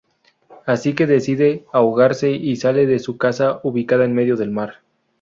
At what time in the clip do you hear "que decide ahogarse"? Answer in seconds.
0.95-2.31